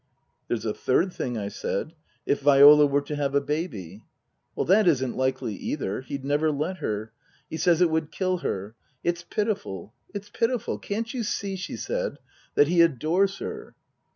"There's 0.47 0.65
a 0.65 0.73
third 0.73 1.13
thing," 1.13 1.37
I 1.37 1.47
said" 1.49 1.93
if 2.25 2.39
Viola 2.39 2.87
were 2.87 3.03
to 3.03 3.15
have 3.15 3.35
a 3.35 3.39
baby."" 3.39 4.03
That 4.67 4.87
isn't 4.87 5.15
likely 5.15 5.53
either. 5.53 6.01
He'd 6.01 6.25
never 6.25 6.51
let 6.51 6.77
her. 6.77 7.13
He 7.51 7.57
says 7.57 7.81
it 7.81 7.89
would 7.91 8.11
kill 8.11 8.37
her. 8.37 8.73
It's 9.03 9.21
pitiful, 9.21 9.93
it's 10.11 10.31
pitiful. 10.31 10.79
Can't 10.79 11.13
you 11.13 11.21
see," 11.21 11.55
she 11.55 11.75
said," 11.75 12.17
that 12.55 12.67
he 12.67 12.81
adores 12.81 13.37
her 13.37 13.75